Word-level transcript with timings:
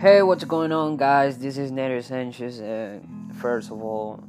Hey, 0.00 0.22
what's 0.22 0.44
going 0.44 0.70
on, 0.70 0.96
guys? 0.96 1.38
This 1.38 1.58
is 1.58 1.72
Nader 1.72 2.04
Sanchez, 2.04 2.60
and 2.60 3.34
first 3.34 3.72
of 3.72 3.82
all, 3.82 4.22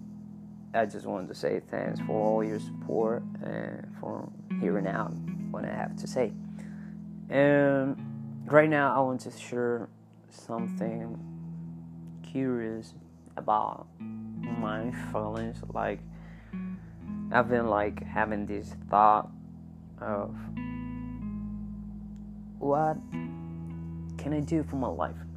I 0.73 0.87
just 0.87 1.05
want 1.05 1.27
to 1.27 1.35
say 1.35 1.61
thanks 1.69 1.99
for 1.99 2.13
all 2.13 2.43
your 2.43 2.59
support 2.59 3.21
and 3.43 3.85
for 3.99 4.27
hearing 4.59 4.87
out 4.87 5.11
what 5.51 5.65
I 5.65 5.67
have 5.67 5.95
to 5.97 6.07
say. 6.07 6.33
And 7.29 7.95
right 8.47 8.67
now, 8.67 8.95
I 8.97 8.99
want 9.01 9.21
to 9.21 9.31
share 9.31 9.89
something 10.31 11.19
curious 12.23 12.95
about 13.37 13.85
my 13.99 14.91
feelings. 15.11 15.57
Like, 15.71 15.99
I've 17.31 17.47
been 17.47 17.67
like 17.67 18.03
having 18.03 18.47
this 18.47 18.73
thought 18.89 19.29
of 20.01 20.35
what 22.57 22.97
can 24.17 24.33
I 24.33 24.39
do 24.39 24.63
for 24.63 24.75
my 24.75 24.87
life? 24.87 25.28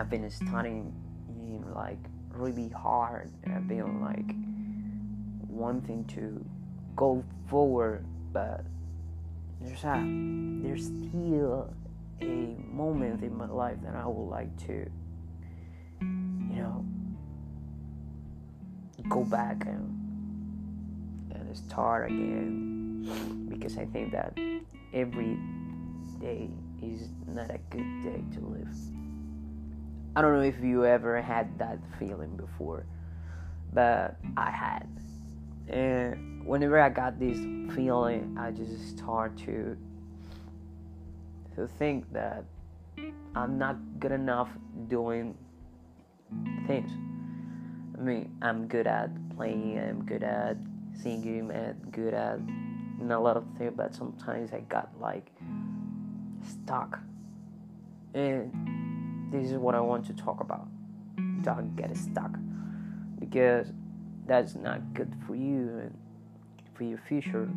I've 0.00 0.08
been 0.08 0.30
studying 0.30 0.94
like 1.74 1.98
really 2.30 2.70
hard. 2.70 3.30
I've 3.46 3.68
been 3.68 4.00
like 4.00 4.34
wanting 5.46 6.06
to 6.06 6.42
go 6.96 7.22
forward, 7.48 8.06
but 8.32 8.64
there's 9.60 9.84
a 9.84 10.00
there's 10.62 10.86
still 10.86 11.74
a 12.22 12.56
moment 12.72 13.22
in 13.22 13.36
my 13.36 13.46
life 13.46 13.76
that 13.82 13.94
I 13.94 14.06
would 14.06 14.30
like 14.30 14.56
to, 14.68 14.90
you 16.00 16.62
know, 16.62 16.82
go 19.10 19.22
back 19.24 19.66
and 19.66 19.84
and 21.34 21.54
start 21.54 22.10
again 22.10 23.46
because 23.50 23.76
I 23.76 23.84
think 23.84 24.12
that 24.12 24.32
every 24.94 25.38
day 26.20 26.48
is 26.82 27.10
not 27.26 27.50
a 27.50 27.58
good 27.68 28.02
day 28.02 28.24
to 28.38 28.40
live. 28.46 29.09
I 30.16 30.22
don't 30.22 30.34
know 30.34 30.42
if 30.42 30.60
you 30.60 30.84
ever 30.84 31.22
had 31.22 31.58
that 31.58 31.78
feeling 31.98 32.36
before, 32.36 32.84
but 33.72 34.16
I 34.36 34.50
had. 34.50 34.88
And 35.68 36.44
whenever 36.44 36.80
I 36.80 36.88
got 36.88 37.20
this 37.20 37.38
feeling, 37.74 38.36
I 38.38 38.50
just 38.50 38.98
start 38.98 39.36
to 39.46 39.76
to 41.56 41.66
think 41.78 42.12
that 42.12 42.44
I'm 43.34 43.58
not 43.58 43.76
good 43.98 44.12
enough 44.12 44.48
doing 44.88 45.36
things. 46.66 46.90
I 47.98 48.02
mean, 48.02 48.36
I'm 48.42 48.66
good 48.66 48.86
at 48.86 49.10
playing, 49.36 49.78
I'm 49.78 50.04
good 50.04 50.22
at 50.22 50.56
singing, 50.94 51.50
I'm 51.50 51.90
good 51.90 52.14
at 52.14 52.40
a 53.00 53.18
lot 53.18 53.36
of 53.36 53.44
things, 53.58 53.72
but 53.76 53.94
sometimes 53.94 54.52
I 54.52 54.60
got 54.60 54.90
like 55.00 55.30
stuck. 56.42 56.98
And 58.14 58.69
this 59.30 59.50
is 59.50 59.56
what 59.56 59.74
I 59.74 59.80
want 59.80 60.06
to 60.06 60.12
talk 60.12 60.40
about. 60.40 60.66
Don't 61.42 61.74
get 61.76 61.96
stuck. 61.96 62.36
Because 63.18 63.72
that's 64.26 64.54
not 64.54 64.94
good 64.94 65.14
for 65.26 65.34
you 65.34 65.78
and 65.82 65.96
for 66.74 66.84
your 66.84 66.98
future. 67.08 67.48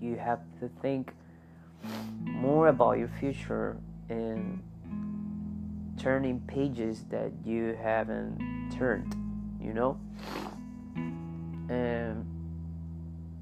You 0.00 0.16
have 0.16 0.40
to 0.60 0.68
think 0.80 1.12
more 2.22 2.68
about 2.68 2.98
your 2.98 3.10
future 3.20 3.76
and 4.08 4.62
turning 5.98 6.40
pages 6.40 7.04
that 7.10 7.32
you 7.44 7.76
haven't 7.82 8.70
turned, 8.76 9.14
you 9.60 9.72
know? 9.72 9.98
And 11.68 12.24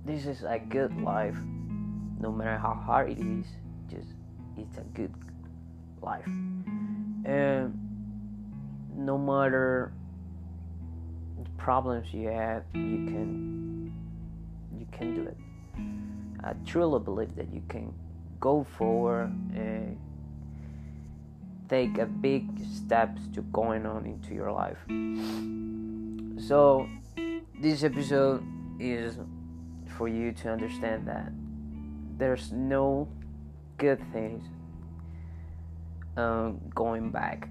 this 0.05 0.27
is 0.27 0.42
a 0.42 0.58
good 0.58 0.96
life, 1.00 1.36
no 2.20 2.30
matter 2.30 2.56
how 2.56 2.74
hard 2.74 3.11
it 3.11 3.18
is, 3.18 3.46
just 3.91 4.08
it's 4.56 4.78
a 4.78 4.84
good 4.94 5.12
life. 6.05 6.27
And 7.24 7.78
no 8.96 9.18
matter 9.18 9.92
the 11.42 11.51
problems 11.56 12.12
you 12.12 12.28
have, 12.28 12.64
you 12.74 13.06
can 13.06 13.92
you 14.78 14.86
can 14.92 15.14
do 15.14 15.23
it. 15.23 15.36
I 16.45 16.52
truly 16.67 17.01
believe 17.01 17.34
that 17.36 17.52
you 17.52 17.62
can 17.68 17.92
go 18.39 18.64
forward 18.77 19.30
and 19.55 19.98
take 21.68 21.96
a 21.98 22.07
big 22.07 22.46
steps 22.73 23.23
to 23.34 23.40
going 23.42 23.86
on 23.86 24.05
into 24.05 24.34
your 24.34 24.52
life. 24.52 24.78
So 26.46 26.86
this 27.61 27.83
episode 27.83 28.45
is 28.78 29.18
for 29.96 30.08
you 30.08 30.33
to 30.33 30.51
understand 30.51 31.08
that 31.08 31.33
there's 32.18 32.52
no 32.52 33.08
good 33.78 34.01
things 34.12 34.45
um, 36.17 36.61
going 36.75 37.11
back. 37.11 37.48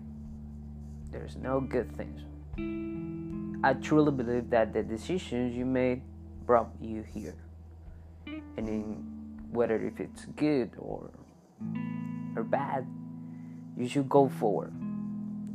There's 1.11 1.35
no 1.35 1.59
good 1.59 1.91
things. 1.95 2.21
I 3.63 3.73
truly 3.75 4.11
believe 4.11 4.49
that 4.49 4.73
the 4.73 4.83
decisions 4.83 5.55
you 5.55 5.65
made 5.65 6.01
brought 6.45 6.69
you 6.81 7.03
here, 7.03 7.35
and 8.25 8.67
in 8.67 9.47
whether 9.51 9.79
if 9.81 9.99
it's 9.99 10.25
good 10.35 10.71
or 10.77 11.11
or 12.35 12.43
bad, 12.43 12.85
you 13.77 13.87
should 13.87 14.09
go 14.09 14.27
forward 14.27 14.73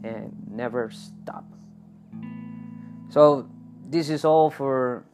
and 0.04 0.32
never 0.50 0.90
stop. 0.90 1.44
So 3.10 3.48
this 3.88 4.10
is 4.10 4.24
all 4.24 4.50
for 4.50 5.04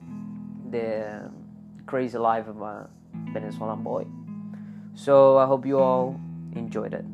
the 0.71 1.31
crazy 1.87 2.19
life 2.19 2.49
of 2.49 2.61
a 2.61 2.89
Venezuelan 3.33 3.83
boy. 3.83 4.07
So 4.95 5.39
I 5.39 5.47
hope 5.47 5.67
you 5.67 5.79
all 5.79 6.21
enjoyed 6.55 6.95
it. 6.95 7.05